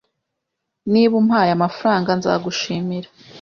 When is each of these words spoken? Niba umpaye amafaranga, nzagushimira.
Niba 0.91 1.13
umpaye 1.21 1.49
amafaranga, 1.57 2.09
nzagushimira. 2.19 3.07